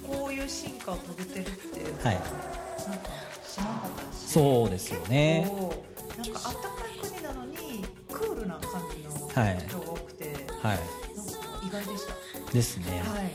[0.06, 2.14] こういう進化を遂げてるっていうのは、はい。
[2.14, 2.30] なんか
[3.46, 5.50] 知らなかったしそうですよね。
[6.16, 9.58] なんかあったかい国なのにクールな感じのはい。
[9.68, 10.24] 人が多くて、
[10.62, 10.78] はい。
[11.14, 11.32] なんか
[11.66, 12.52] 意外でした。
[12.52, 13.02] ですね。
[13.04, 13.32] はい。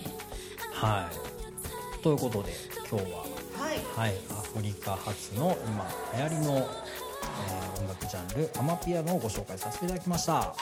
[0.72, 2.04] はい。
[2.04, 2.52] ということで
[2.90, 3.20] 今日は。
[3.22, 3.28] は
[3.74, 3.80] い。
[3.96, 4.16] はい、
[4.54, 5.84] アフリカ発の今
[6.16, 10.34] 流行りの、えー音楽ジャンルアマピアノをご紹介させていただきました。
[10.34, 10.54] は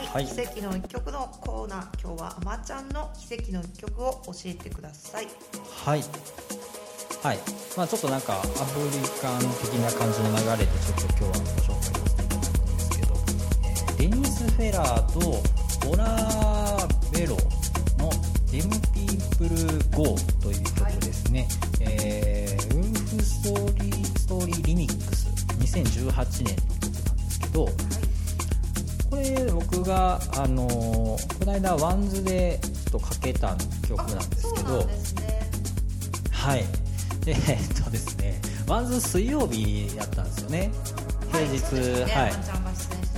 [0.00, 0.26] い、はい。
[0.26, 5.26] 奇跡の一曲のコーナー今日はあまちゃんの奇跡の一曲を教えてください。
[5.84, 6.02] はい。
[7.22, 7.38] はい。
[7.76, 13.14] まあちょっとなんかアフリカン的な感じの流れでちょっと今日はご紹介させていただくんですけど、
[13.64, 15.42] えーデニス・フェラーと
[15.90, 16.59] オラ
[17.12, 17.36] ベロ
[17.98, 18.10] の
[18.50, 19.50] 「Dem People
[19.96, 21.48] Go」という曲ですね、
[21.80, 25.26] えーウルフストーリーストーリーリミックス。
[25.60, 27.68] 2018年の曲なんですけど、
[29.10, 33.56] これ僕が、あのーこの間ワンズでちょっとかけた
[33.88, 35.50] 曲なんですけどそうなんですね。
[36.30, 36.64] はい。
[37.24, 40.70] でえっとですねワンズ水曜日やったんですよね。
[41.32, 42.32] 平日そうですねはい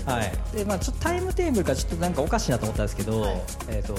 [0.07, 0.57] はい。
[0.57, 3.43] でまあ、ちょっとタイムテーブルがちょっとなんかおかしいなと思ったんですけど、はい。
[3.69, 3.95] えっと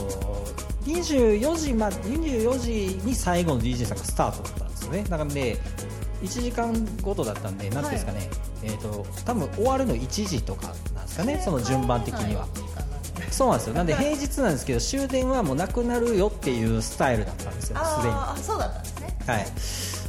[0.85, 5.03] 24時ま24時に最後の DJ さんがスタートだったんですよね。
[5.03, 5.57] だからで
[6.21, 8.29] 1時間ごとだったんでなんですかね、
[8.63, 12.47] えっと多分終わるの1時とかなんですかねその順番的には。
[13.29, 13.73] そうなんですよ。
[13.73, 17.77] なんで平日なんですけど終電はもうなくなるよっていうスタイルだったんですよ。
[17.83, 18.13] すでに。
[18.13, 19.17] あーあそうだったんですね。
[19.25, 19.47] はい、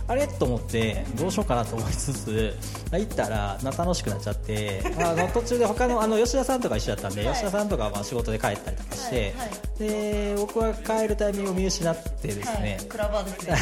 [0.07, 0.27] あれ？
[0.27, 2.57] と思ってどうしようかなと思いつつ
[2.93, 7.35] 行ったらな楽しくなっちゃってあの途中で他のあの吉田さんとか一緒だったんで、はい。
[7.35, 9.35] 吉田さんとかはまあ仕事で帰ったりとかして、
[9.79, 13.57] で僕は帰るタイミングを見失ってですね、はい、クラバーですね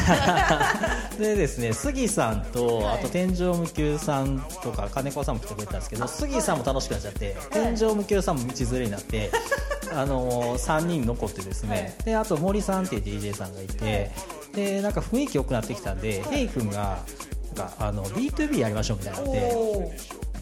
[1.19, 2.95] でですね杉さんと、はい。
[2.95, 9.31] あと天井無休さんとか金子さんも来てくれたんですけど杉さんも楽しくなっちゃって、天井無休さんも道連れになって、
[9.93, 11.93] あのー、3人残ってですね、はい。
[12.05, 14.11] であと森さんっていう DJ さんがいて、
[14.53, 16.99] でなんか雰囲気良くなってきたんで、ヘイ君が
[17.57, 19.91] なんかあの B2B やりましょうみたいになってお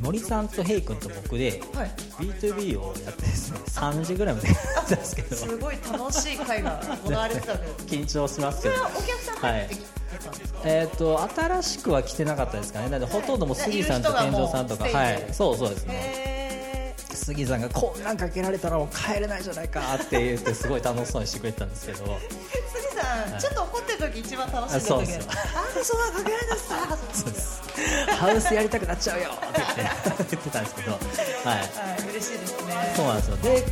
[0.04, 5.36] 森さんとヘイ君と僕でーはい B2B をやってですね3時ぐらいまでやってたんですけど。
[5.36, 8.76] すごい楽しい会が行われてたわけ 緊張しますそけど。
[8.76, 9.86] れはお客さん入ってきて
[10.24, 12.90] たんですか、えー、と新しくは来てなかったですかね。
[12.90, 15.28] なのでほとんどもう杉さんと天井さんとかはい。
[15.32, 16.14] そうそうですね。
[16.18, 16.41] へ
[17.22, 22.04] 杉さんがこんなんかけられたらもう帰れないじゃないかって言ってすごい楽しそうにしてくれてたんですけど。
[22.06, 22.18] ー
[22.74, 23.42] 杉さん、はい。
[23.42, 24.80] ちょっと怒ってる時一番楽しんで。
[24.80, 27.62] る時あそうですよなんでそんなかけられたんですかそうです。
[28.18, 30.92] ハウスやりたくなっちゃうよって言って言ってたんですけど。
[30.92, 31.02] はい。
[31.02, 32.94] はい嬉しいですね。
[32.96, 33.38] そうなんですよ。
[33.38, 33.64] で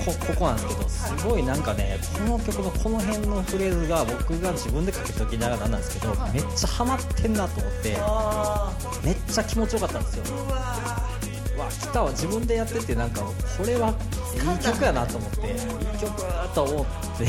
[0.00, 6.32] こここなんですけどすごいなんかねこの曲のこの辺のフレーズが僕が自分でかけときながらなんですけど、はい。
[6.32, 8.72] めっちゃハマってんなと思ってあ
[9.04, 10.24] めっちゃ気持ちよかったんですよ
[11.60, 16.86] わわ来たわ自分でやっててなんかこれはいい曲やなと思っていい曲と思っ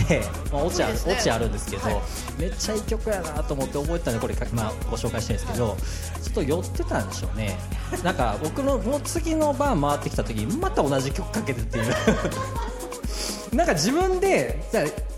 [0.08, 2.02] て、まあ、オチあるオチあるんですけど、はい。
[2.40, 5.78] めっちゃいい曲やなと思って覚えてたんでこれ、まあ、ご紹介してるんですけど
[6.24, 7.58] ちょっと寄ってたんでしょうね。
[8.04, 11.94] なんか僕のもう次のバー回ってきた時にまた同じ曲かけてっていう。
[13.56, 14.64] なんか自分で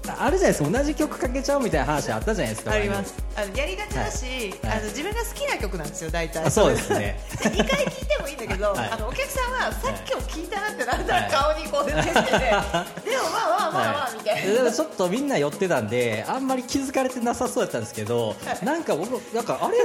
[0.07, 0.77] ああるじゃないですか。
[0.77, 2.71] 同じ曲かけちゃうみたいな話あったじゃないですか。
[2.71, 3.15] あります。
[3.35, 4.25] あのやりがちだし、
[4.63, 4.77] はい。
[4.77, 6.43] あの自分が好きな曲なんですよ大体。
[6.43, 7.19] あそうですね。
[7.43, 8.89] で2回聴いてもいいんだけど、はい。
[8.91, 11.23] あのお客さんはさっきを聴いたなってなったはい。
[11.23, 19.77] ら顔にこう出てきてて、 でもまあまあまあまあみたいな、ちょっとみんな寄ってたんであんまり気づかれてなさそうだったんですけどなんか僕なんかあれ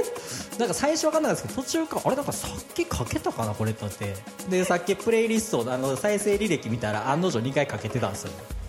[0.57, 4.13] なんか最初分かんなかったんですけど途中からあれなんかさっきかけたかなこれって
[4.49, 8.68] でさっきプレイリストあの再生履歴見たら案の定2回かけてたんですよ私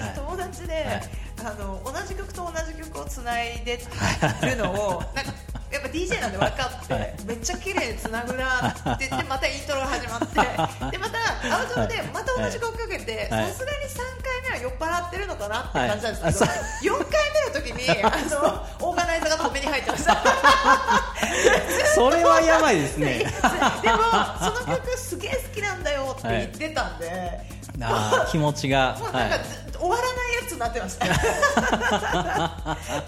[0.00, 0.14] はい。
[0.14, 1.02] 友達で、はい。
[1.40, 3.80] あの同じ曲と同じ曲をつないで
[4.42, 5.32] るのをなんか
[5.72, 7.14] やっぱ DJ なんで分かって、はい。
[7.24, 10.26] めっちゃ綺麗につなぐなって言ってまたイントロが始まって。
[10.90, 11.18] でまた
[11.56, 13.48] アウトロでまた同じ曲かけてはい。
[13.52, 16.58] さすがに3回目は酔っ払ってるのかなって感じなんですけど、はい。
[16.58, 18.10] あそう4回目の時にあ
[18.82, 20.22] のオーガナイザーが止めに入ってました。
[21.94, 23.18] それはやばいですね。
[23.82, 23.98] でも
[24.38, 27.40] その曲すげえ好きなんだよって言ってたんで、
[27.82, 28.96] あー気持ちが。
[28.98, 29.44] もうなんか、はい。
[29.44, 31.06] ず終わらないやつになってました。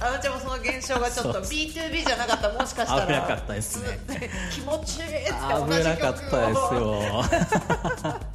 [0.01, 2.49] あのちゃんもその現象がちょっと B2B じゃなかった。
[2.49, 3.07] らもしかしたら。
[3.07, 4.01] 危なかったですね。
[4.07, 4.15] ず
[4.61, 6.01] 気持ちいいって同危なじ曲を。
[6.01, 8.32] かったですよ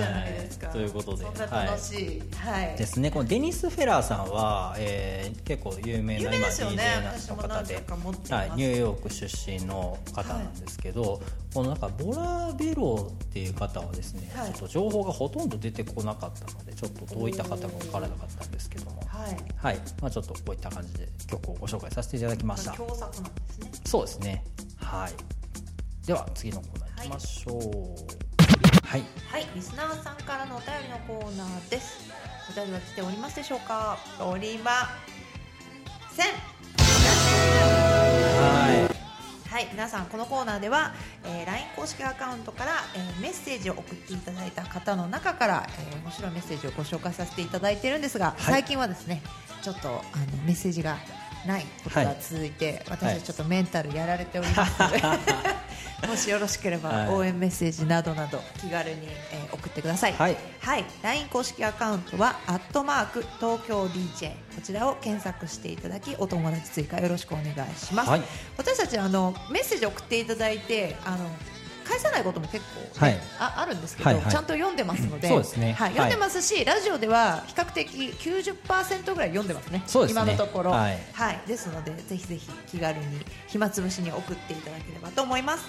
[0.00, 2.22] じゃないですか、はいということで楽しい。
[2.36, 3.10] はい、ですね。
[3.10, 7.74] このデニス・フェラーさんは、えー結構有名な今 DJ の方で
[8.30, 11.20] はい、ニューヨーク出身の方なんですけど、
[11.52, 14.52] このなんかボラベロっていう方はですね、はい。
[14.52, 19.02] ちょっと情報がほとんど出てこなかったのでちょっとどういった方か分からなかったんですけども。
[19.08, 19.36] はい。
[19.56, 22.72] はい、まあ、ちょっとこういった感じで曲をご紹介させていただきました。
[22.72, 23.70] 共作なんですね。
[23.84, 24.44] そうですね。
[24.76, 25.12] はい。
[26.06, 28.29] では次のコーナー行きましょう
[28.90, 32.10] はいはい、リスナーさんからのお便りのコーナーです。
[32.50, 33.96] お便りは来ておりますでしょうか？
[34.18, 34.72] おりま
[36.10, 36.26] せん。
[36.26, 36.32] は
[39.48, 49.22] はい、皆さんこのコーナーでは、えー LINE 公式アカウントから、えーメッセージを送っていただいた方の中から、えー面白いメッセージをご紹介させていただいているんですが、い最近はですね
[49.62, 50.00] ちょっとあの
[50.44, 50.96] メッセージが
[51.46, 55.00] ないことが続いて、私たちちょっとメンタルやられておりますので、
[56.08, 57.08] もしよろしければ、はい。
[57.08, 60.12] 応援メッセージなどなど気軽に、えー送ってください。
[60.12, 60.36] はい。
[60.60, 68.10] はい、LINE 公式アカウントは、アットマーク東京 DJ、こちらを検索していただき、お友達追加よろしくお願いします。
[68.10, 68.22] はい。
[68.56, 71.28] 私たちあのメッセージ送っていただいて、あの
[71.90, 73.20] 返さないことも結構、ねはい。
[73.40, 74.30] ああるんですけど、はいはい。
[74.30, 75.34] ちゃんと読んでますので、ね。
[75.72, 79.82] はい、読んでますし、ラジオでは比較的90%ぐらい読んでますね。
[79.86, 80.10] すね。
[80.10, 80.98] 今のところ、はい。
[81.46, 83.04] ですのでぜひぜひ気軽に
[83.48, 85.64] 暇つぶしに送っていただければと思います。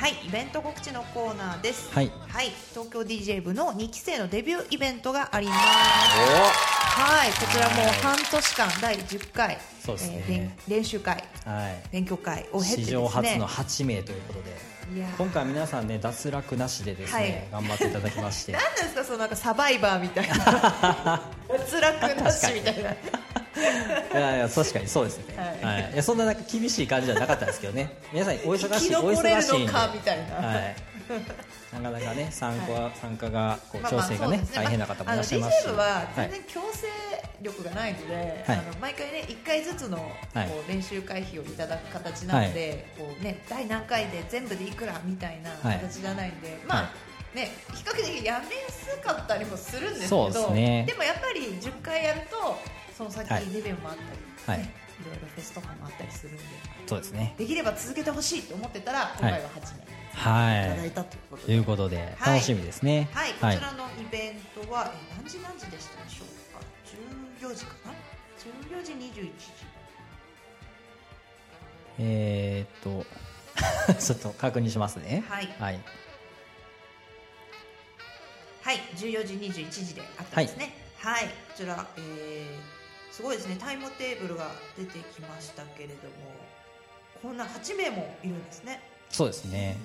[0.00, 1.88] はい、イベント告知のコーナーです。
[1.94, 2.10] はい。
[2.28, 5.58] はい、東京 DJ 部の2期生のデビューイベントがあります。
[5.60, 10.24] はい、こちらもう半年間第10回、そうですね。
[10.28, 11.88] えー練練習会、はい。
[11.92, 12.84] 勉強会を経てですね。
[12.84, 14.71] 史上初の8名ということで
[15.18, 18.52] 今回皆さんね脱落なしでですね、頑張っていただきまして。
[18.52, 21.22] 何ですかそのなんかサバイバーみたいな。
[21.48, 22.90] 脱落なしみたいな。
[22.90, 22.94] い
[24.14, 25.90] やいや確かにそうですね、ははい。
[25.90, 27.96] いいやそんななんか厳しい感じじゃなかったんですけどね。
[28.12, 29.66] 皆さんお忙しい生きお残れる忙しいんで。
[29.66, 30.34] のかみたいな。
[30.36, 30.76] はい、
[31.74, 35.66] なかなかね参加,、は参加がこうまあまあ調整がね,、大変な方もいらっしゃいますし。
[35.66, 36.06] DJ 部ははい。
[36.16, 36.86] 全然強制
[37.42, 38.58] 力がないので、はい。
[38.58, 40.48] あの毎回ね1回ずつのこはい。
[40.48, 45.78] う練習会費をいただく形なので、こうね第何回で全部でいくらみたいなはい。
[45.80, 46.90] 形じゃないんで、まあ、は
[47.34, 52.56] ね比較的やめやすかったりもするんですけそどうでもやっぱり10回やると
[52.96, 53.46] その先はい。
[53.46, 54.02] デビューもあった
[54.54, 54.66] り、はい。
[54.66, 56.42] ねいろいろフェスとかもあったりするんで
[56.86, 57.34] そうですね。
[57.36, 59.86] できれば続けてほしいと思ってたら今回は8名い。
[60.12, 61.54] ただはいいたということとで。
[61.54, 62.34] いうことではい。
[62.34, 63.08] 楽しみですね。
[63.12, 66.60] はい、こちらのイベントは、え何時何時でしたでしょうか？
[67.42, 67.92] 14時かな
[68.78, 69.32] ？14時21時。
[71.98, 73.04] えー、っと
[74.00, 75.80] ちょっと確認しますねはいはい、
[78.62, 80.72] はい、14時21時であったんですね。
[80.98, 83.56] はい、こちら、えー、すごいですね。
[83.58, 86.12] タイムテーブルが出てきましたけれども、
[87.20, 88.80] こんな8名もいるんですね。
[89.10, 89.76] そうですね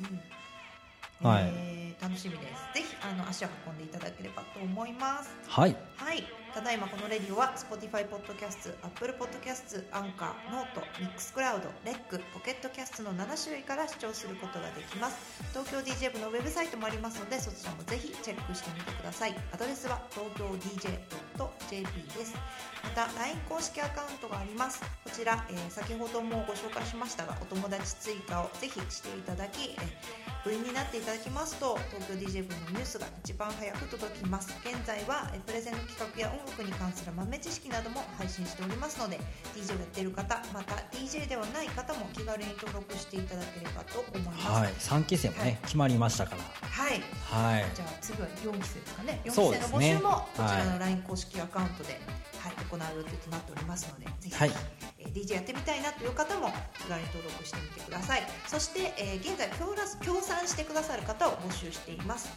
[0.00, 0.22] うんうん
[1.22, 2.74] うんはいえー楽しみです。
[2.74, 5.30] ぜひあの足を運んでいただければと思います。
[5.46, 6.24] はいはい、
[6.54, 15.16] ただいまこのレディオは Spotify ポッドキャスト、Apple ポッドキャスト、 Anchor、note、Mixcloud、レック、ポケットキャストの7種類から視聴することができます。
[15.56, 19.34] 東京 DJ 部のウェブサイトもありますので、そちらもぜひチェックしてみてください。
[19.50, 21.88] アドレスは東京 DJ.jp
[22.18, 22.36] です。
[22.84, 24.82] また LINE 公式アカウントがあります。
[25.04, 39.18] こちら、えー先ほどもご紹介しましたが、お友達追加をぜひしていただき、え部員になっていただきますと東京 DJ 部のニュースが一番早く届きます現在はえプレゼンの企画や音楽に関する豆知識なども配信しておりますので
[39.54, 44.46] DJ をやっている方また DJ ではない方も気軽に登録していただければと思います。
[44.48, 45.00] はい。
[45.02, 45.58] 3期生もね、はい。
[45.62, 46.42] 決まりましたから。
[46.68, 47.02] はい。
[47.24, 47.64] はい。
[47.74, 49.20] じゃあ次は4期生ですかね。
[49.24, 52.00] 4期生の募集もこちらはの LINE 公式アカウントで、
[52.38, 54.50] はい、行う予定となっておりますのでぜひ、はい。
[54.98, 58.22] えー DJ やってみたいなという方も気軽に登録してみてください。
[58.46, 62.30] そして、えー現在協ラス協賛してくださる方を募集しています、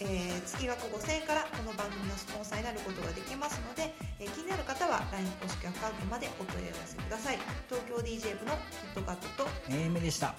[0.00, 7.38] えー月額5000円からこの番組のスポンサーになることができますので、えー気になる方は LINE 公式アカウントまでお問い合わせください。
[7.68, 10.34] 東京 DJ 部のキットカットと AM でした。